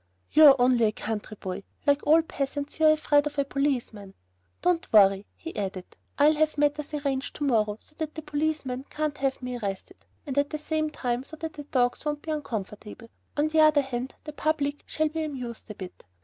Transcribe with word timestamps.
"You 0.31 0.45
are 0.45 0.55
only 0.57 0.85
a 0.85 0.91
country 0.91 1.37
boy. 1.39 1.61
Like 1.85 2.01
all 2.07 2.23
peasants 2.23 2.79
you 2.79 2.87
are 2.87 2.93
afraid 2.93 3.27
of 3.27 3.37
a 3.37 3.45
policeman. 3.45 4.15
"Don't 4.63 4.91
worry," 4.91 5.27
he 5.35 5.55
added, 5.55 5.85
"I'll 6.17 6.33
have 6.33 6.57
matters 6.57 6.95
arranged 6.95 7.35
to 7.35 7.43
morrow 7.43 7.77
so 7.79 7.93
that 7.99 8.15
the 8.15 8.23
policeman 8.23 8.83
can't 8.89 9.19
have 9.19 9.43
me 9.43 9.59
arrested, 9.59 10.03
and 10.25 10.35
at 10.39 10.49
the 10.49 10.57
same 10.57 10.89
time 10.89 11.23
so 11.23 11.35
that 11.35 11.53
the 11.53 11.65
dogs 11.65 12.03
won't 12.03 12.23
be 12.23 12.31
uncomfortable. 12.31 13.09
On 13.37 13.49
the 13.49 13.59
other 13.59 13.81
hand, 13.83 14.15
the 14.23 14.33
public 14.33 14.81
shall 14.87 15.07
be 15.09 15.21
amused 15.23 15.69
a 15.69 15.75
bit. 15.75 16.03